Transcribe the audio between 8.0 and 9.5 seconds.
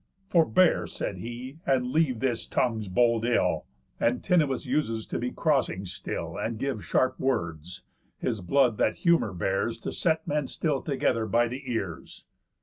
his blood that humour